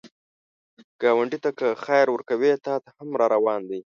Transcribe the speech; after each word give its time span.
ګاونډي 1.01 1.37
ته 1.43 1.49
که 1.57 1.67
خیر 1.83 2.05
ورکوې، 2.11 2.53
تا 2.65 2.73
ته 2.83 2.89
هم 2.97 3.09
راروان 3.21 3.61
دی 3.69 3.79